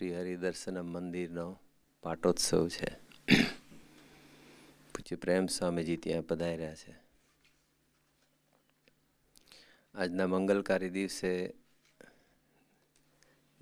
[0.00, 1.58] શ્રી હરિદર્શનમ મંદિરનો
[2.02, 2.94] પાટોત્સવ છે.
[4.92, 6.94] પૂજ્ય પ્રેમ સ્વામીજી ત્યાં પધાર્યા છે.
[9.94, 11.54] આજના મંગલકારી દિવસે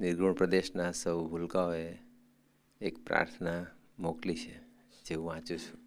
[0.01, 1.99] નિર્ગુણ પ્રદેશના સૌ ભૂલકાઓએ
[2.81, 3.67] એક પ્રાર્થના
[3.99, 4.59] મોકલી છે,
[5.05, 5.81] જે હું વાંચું છું.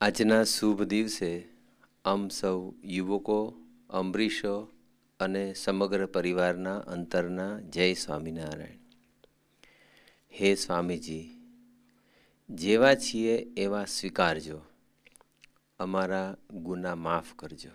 [0.00, 1.48] આજના શુભ દિવસે
[2.04, 3.54] આમ સૌ યુવકો
[3.90, 4.75] અમરીશો
[5.20, 8.78] અને સમગ્ર પરિવારના અંતરના જય સ્વામિનારાયણ.
[10.40, 11.30] હે સ્વામીજી,
[12.50, 14.60] જેવા છીએ એવા સ્વીકારજો.
[15.78, 17.70] અમારા ગુના માફ કરજો.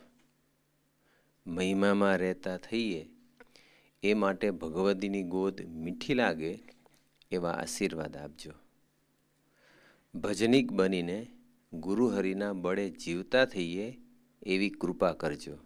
[1.47, 3.09] મહિમામાં રહેતા થઈએ
[4.03, 6.59] એ માટે ભગવતીની ગોદ મીઠી લાગે
[7.31, 8.51] એવા આશીર્વાદ આપજો.
[10.15, 11.27] ભજનિક બનીને
[11.73, 13.97] ગુરુહરિના બળે જીવતા થઈએ
[14.43, 15.57] એવી કૃપા કરજો.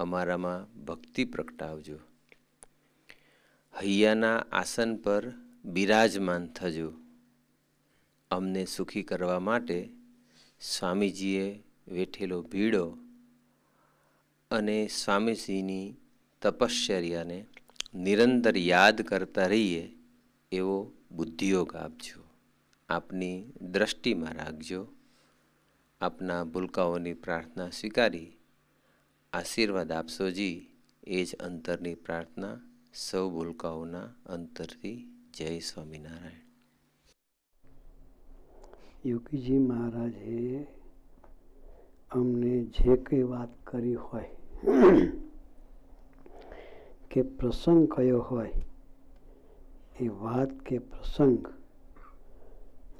[0.00, 1.96] અમારામાં ભક્તિ પ્રગટાવજો.
[3.82, 5.32] હૈયાના આસન પર
[5.64, 6.92] બિરાજમાન થજો.
[8.30, 9.90] અમને સુખી કરવા માટે
[10.60, 12.98] સ્વામીજીએ વેઠેલો ભીડો
[14.50, 15.94] અને સ્વામીજીની
[16.42, 17.46] તપશ્ચર્યાને
[17.94, 19.92] નિરંતર યાદ કરતા રહીએ
[20.52, 22.24] એવો બુદ્ધિયોગ આપજો.
[22.88, 24.88] આપની દ્રષ્ટિમાં રાખજો.
[26.00, 28.32] આપના ભૂલકાઓની પ્રાર્થના સ્વીકારી
[29.32, 30.54] આશીર્વાદ આપશો જી.
[31.06, 32.54] એ જ અંતરની પ્રાર્થના
[32.94, 34.94] સૌ ભૂલકાઓના અંતરથી
[35.34, 36.46] જય સ્વામિનારાયણ.
[39.06, 40.66] યોગીજી મહારાજે
[42.10, 44.30] અમને જે કંઈ વાત કરી હોય,
[47.10, 48.52] કે પ્રસંગ કયો હોય,
[50.00, 51.48] એ વાત કે પ્રસંગ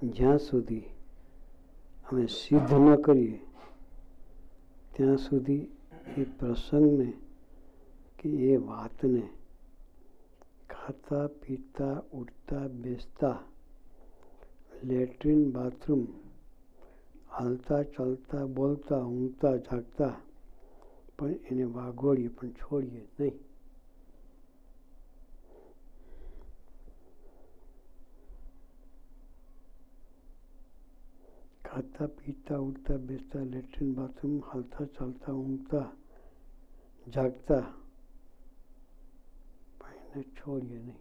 [0.03, 0.85] જ્યાં સુધી
[2.05, 3.41] અમે સિદ્ધ ન કરીએ,
[4.97, 5.61] ત્યાં સુધી
[6.17, 7.09] એ પ્રસંગને
[8.19, 9.23] કે એ વાતને
[10.71, 13.39] ખાતા પીતા ઉઠતા બેસતા
[14.85, 16.05] લેટ્રિન બાથરૂમ
[17.31, 20.15] હાલતા ચાલતા બોલતા ઊંઘતા જાગતા
[21.17, 23.39] પણ એને વાગોળીએ પણ છોડીએ નહીં
[31.81, 35.93] ખાતા પીતા ઉઠતા બેસતા, લેટ્રિન બાથરૂમ હાલતા, ચાલતા, ઊંઘતા,
[37.15, 37.73] જાગતા.
[40.15, 40.99] એને છોડીએ નહીં.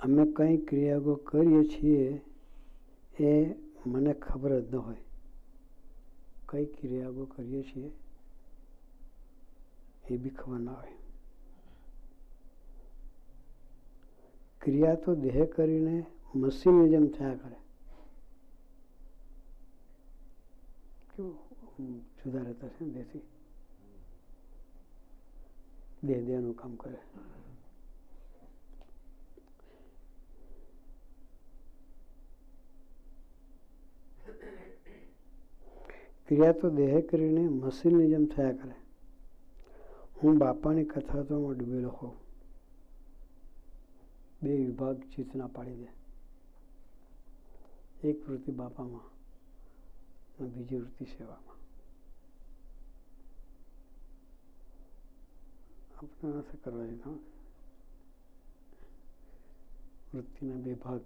[0.00, 2.20] અમે કંઈ ક્રિયાઓ કરીએ છીએ
[3.24, 3.54] એ
[3.86, 4.96] મને ખબર જ ન હોય.
[6.48, 7.90] કઈ ક્રિયાઓ કરીએ છીએ
[10.10, 10.92] એ બી ખબર ના હોય.
[14.60, 17.56] ક્રિયા તો દેહ કરીને મશીનની જેમ થયા કરે
[21.08, 21.36] કેવું
[22.16, 23.24] જુદા રહેતા છે દેહથી
[26.02, 26.98] દેહ દેહનું કામ કરે
[36.28, 38.74] ક્રિયા તો દેહ કરીને મશીનની જેમ થયા કરે
[40.16, 42.14] હું બાપાની કથા તો ડૂબેલો હોઉં
[44.42, 46.01] બે વિભાગ ચેતના પાડી દે
[48.04, 49.06] એક વૃત્તિ બાપામાં
[50.38, 51.56] અને બીજી વૃત્તિ સેવામાં.
[55.98, 57.10] આપણે નથી કરવા દીધા
[60.14, 61.00] વૃત્તિના બે ભાગ.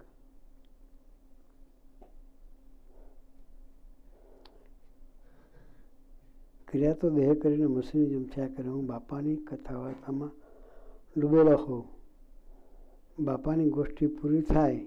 [6.69, 8.69] ક્રિયા તો દેહ કરીને મશીનની જેમ થયા કરે.
[8.69, 10.31] હું બાપાની કથા વાર્તામાં
[11.21, 11.84] ડૂબેલો હોઉં.
[13.25, 14.87] બાપાની ગોષ્ઠી પૂરી થાય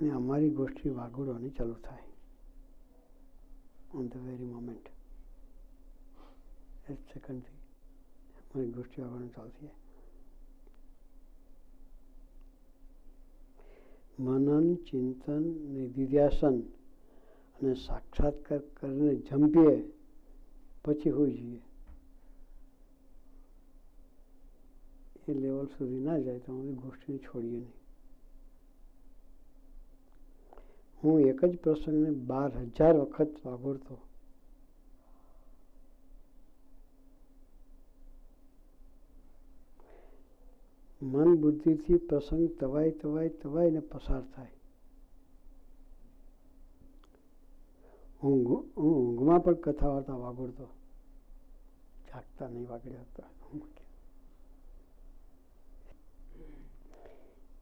[0.00, 2.08] ને અમારી ગોષ્ઠી વાગોડવાની ચાલુ થાય.
[3.94, 4.86] ઓન ધ વેરી મોમેન્ટ
[6.90, 7.60] એક સેકન્ડથી
[8.40, 9.78] અમારી ગોષ્ઠી વાગોડવાનું ચાલુ થાય
[14.18, 15.44] મનન, ચિંતન
[15.74, 16.56] નિધિધ્યાસન
[17.56, 19.76] અને સાક્ષાત્કાર કરીને જંપીએ
[20.84, 21.60] પછી હોઈ જઈએ.
[25.28, 27.79] એ લેવલ સુધી ના જાય તો અમે ગોષ્ઠીને છોડીએ નહીં.
[31.04, 33.98] હું એક જ પ્રસંગને બાર હજાર વખત વાગોળતો.
[41.02, 44.50] મન બુદ્ધિથી પ્રસંગ તવાય તવાય તવાઈને પસાર થાય.
[48.22, 50.68] હું હું ઊંઘમાં પણ કથા વાર્તા વાગોળતો.
[52.08, 53.22] જાગતા નહીં વાગડ્યા હતા.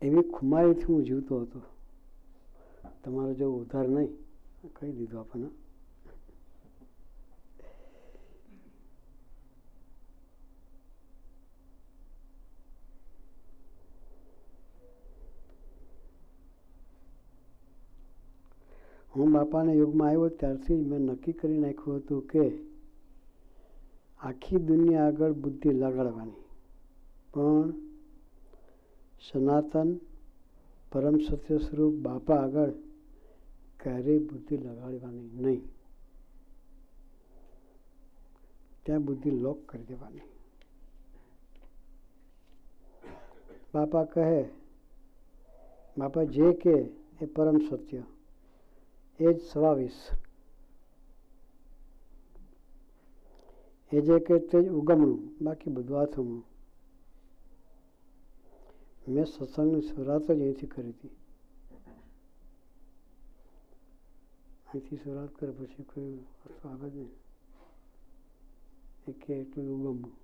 [0.02, 1.77] એવી ખુમારીથી હું જીવતો હતો.
[3.08, 4.08] तुम्हारा जो उधार नहीं
[4.76, 5.42] कही दीद अपन
[19.12, 22.12] हूँ बापा ने युग में आयो त्यारे नक्की कर नाख्यूत
[24.20, 26.30] आखी दुनिया आग बुद्धि लगाड़ी
[29.22, 29.94] सनातन
[30.92, 32.87] परम सत्य स्वरूप बापा आगे
[33.80, 35.62] ક્યારેય બુદ્ધિ લગાડવાની નહીં.
[38.82, 40.20] ત્યાં બુદ્ધિ લોક કરી દેવાની.
[43.74, 44.48] બાપા કહે,
[45.98, 46.76] બાપા જે કે
[47.20, 48.02] એ પરમ સત્ય,
[49.20, 49.98] એ જ સ્વાવીસ
[53.92, 56.44] એ જે કે તે જ ઉગમણું, બાકી બધું આથમણું.
[59.08, 61.27] મેં સત્સંગની શરૂઆત જ અહીંથી કરી હતી.
[64.68, 67.12] અહીંથી શરૂઆત કરે, પછી કોઈ વસ્તુ જ નહીં
[69.08, 70.14] એ કે એટલું ઉગમણું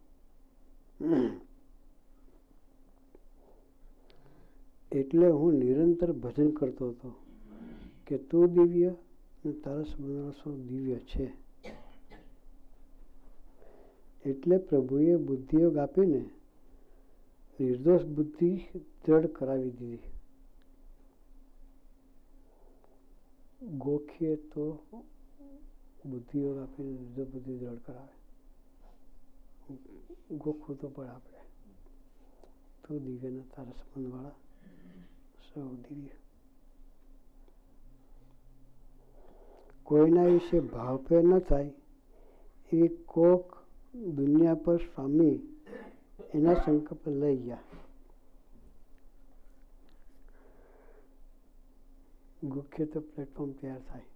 [4.93, 7.11] એટલે હું નિરંતર ભજન કરતો હતો
[8.07, 8.93] કે તું દિવ્ય
[9.45, 11.27] અને તારા સંબંધો દિવ્ય છે.
[14.25, 16.23] એટલે પ્રભુએ બુદ્ધિયોગ આપીને
[17.59, 18.51] નિર્દોષ બુદ્ધિ
[19.05, 20.14] દ્રઢ કરાવી દીધી.
[23.65, 24.83] ગોખીએ તો
[26.07, 28.15] બુદ્ધિયોગ આપીને નિર્દોષ બુદ્ધિ દ્રઢ કરાવે.
[30.37, 31.39] ગોખવું તો પણ આપણે.
[32.83, 34.31] તું દિવ્યના તારા સંબંધવાળા
[35.55, 36.09] સૌ દિવ્ય.
[39.83, 41.73] કોઈના વિશે ભાવપેર ન થાય
[42.73, 43.57] એવી કોક
[43.95, 45.39] દુનિયા પર સ્વામી
[46.35, 47.59] એના સંકલ્પ લઈ ગયા.
[52.45, 54.09] ગુખ્ય તો પ્લેટફોર્મ તૈયાર થાય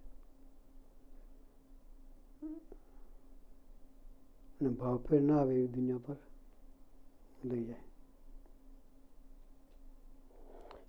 [4.59, 6.17] અને ભાવભેર ના આવે એવી દુનિયા પર
[7.43, 7.87] લઈ જાય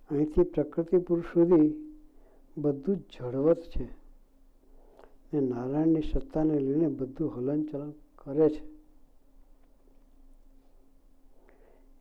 [0.09, 1.69] અહીંથી પ્રકૃતિ પુરુષ સુધી
[2.57, 3.85] બધું જળવત છે
[5.31, 8.63] ને નારાયણની સત્તાને લઈને બધું હલનચલન કરે છે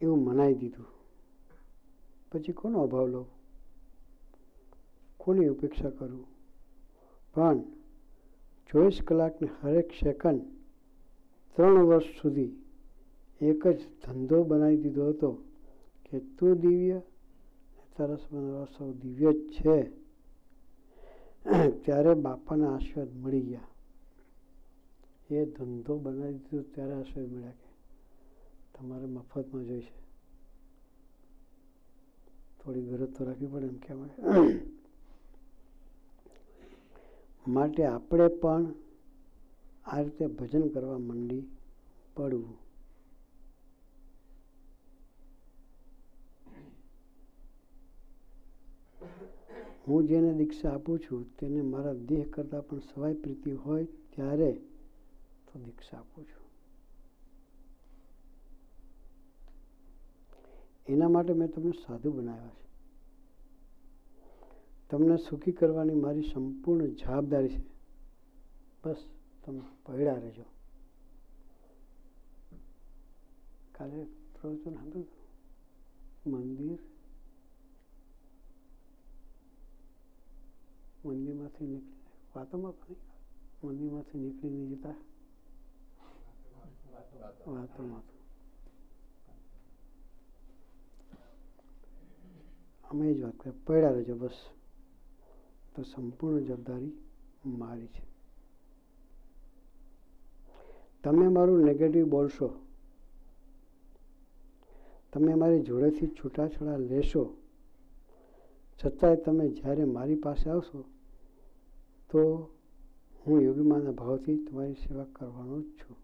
[0.01, 0.91] એવું મનાઈ દીધું
[2.31, 3.27] પછી કોનો અભાવ લઉં
[5.21, 6.27] કોની ઉપેક્ષા કરું.
[7.35, 7.61] પણ
[8.71, 10.43] ચોવીસ કલાકને હરેક સેકન્ડ
[11.57, 12.53] ત્રણ વર્ષ સુધી
[13.41, 15.31] એક જ ધંધો બનાવી દીધો હતો
[16.05, 17.01] કે તું દિવ્ય
[17.97, 19.79] સરસ બનાવવા સૌ દિવ્ય જ છે.
[21.85, 23.69] ત્યારે બાપાના આશીર્વાદ મળી ગયા.
[25.31, 27.69] એ ધંધો બનાવી દીધો ત્યારે આશીર્વાદ મળ્યા કે
[28.79, 29.97] તમારે મફતમાં જોઈશે.
[32.61, 34.11] થોડી ગરજ તો રાખવી પડે એમ કહેવાય.
[37.51, 38.65] માટે આપણે પણ
[39.85, 41.45] આ રીતે ભજન કરવા માંડી
[42.15, 42.59] પડવું.
[49.87, 54.53] હું જેને દીક્ષા આપું છું તેને મારા દેહ કરતાં પણ સવાય પ્રીતિ હોય ત્યારે
[55.47, 56.47] તો દીક્ષા આપું છું.
[60.87, 62.70] એના માટે મેં તમને સાધુ બનાવ્યા છે.
[64.91, 67.63] તમને સુખી કરવાની મારી સંપૂર્ણ જવાબદારી છે.
[68.85, 69.05] બસ
[69.45, 70.45] તમે પડ્યા રહેજો.
[73.73, 75.07] કાલે પ્રવચન સાંભળ્યું
[76.27, 76.79] મંદિર?
[81.05, 81.91] મંદિરમાંથી નીકળી
[82.37, 82.95] વાતોમાં પણ
[83.65, 84.95] મંદિરમાંથી નીકળી નહીં જતા?
[87.47, 88.03] વાતોમાં
[92.91, 93.65] અમે જ વાત કરીએ.
[93.65, 94.51] પડ્યા રહેજો બસ.
[95.75, 96.93] તો સંપૂર્ણ જવાબદારી
[97.47, 98.11] મારી છે.
[101.03, 102.51] તમે મારું નેગેટિવ બોલશો.
[105.13, 107.37] તમે મારી જોડેથી છૂટાછેડા લેશો.
[108.85, 110.85] છતાંય તમે જ્યારે મારી પાસે આવશો,
[112.11, 112.51] તો
[113.27, 115.97] હું યોગીમાના ભાવથી તમારી સેવા કરવાનો જ છું.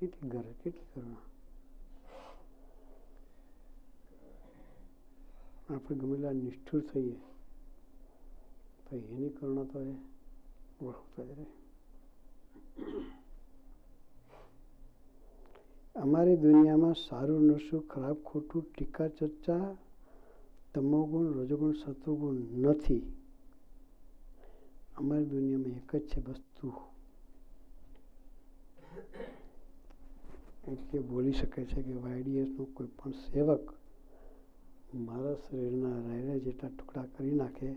[0.00, 1.16] કેટલી ગર, કેટલી કરુણા.
[5.74, 7.20] આપણે ગમેલા નિષ્ઠુર થઈએ.
[8.92, 9.94] તો એની કરુણા તો એ
[10.80, 11.46] વળગતા જ રહે.
[15.96, 19.76] અમારી દુનિયામાં સારું નશું, ખરાબ ખોટું, ટીકા ચર્ચા,
[20.74, 23.02] તમોગુણ, રજોગુણ, સત્વગુણ નથી.
[24.96, 26.72] અમારી દુનિયામાં એક જ છે વસ્તુ.
[30.72, 33.74] એટલે બોલી શકે છે કે વાયડીએસનો કોઈ પણ સેવક
[34.94, 37.76] મારા શરીરના રહેલા જેટલા ટુકડા કરી નાખે